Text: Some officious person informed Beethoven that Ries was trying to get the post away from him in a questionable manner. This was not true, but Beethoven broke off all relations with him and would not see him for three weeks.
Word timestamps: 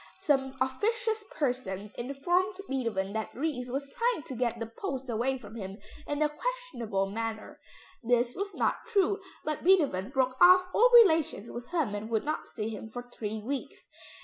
Some 0.17 0.55
officious 0.59 1.23
person 1.29 1.91
informed 1.95 2.55
Beethoven 2.67 3.13
that 3.13 3.29
Ries 3.35 3.69
was 3.69 3.91
trying 3.95 4.23
to 4.23 4.33
get 4.35 4.57
the 4.59 4.65
post 4.65 5.11
away 5.11 5.37
from 5.37 5.53
him 5.55 5.77
in 6.07 6.23
a 6.23 6.27
questionable 6.29 7.05
manner. 7.11 7.59
This 8.01 8.33
was 8.33 8.55
not 8.55 8.87
true, 8.87 9.21
but 9.45 9.63
Beethoven 9.63 10.09
broke 10.09 10.41
off 10.41 10.65
all 10.73 10.89
relations 11.03 11.51
with 11.51 11.67
him 11.69 11.93
and 11.93 12.09
would 12.09 12.25
not 12.25 12.49
see 12.49 12.69
him 12.69 12.87
for 12.87 13.03
three 13.11 13.43
weeks. 13.43 13.89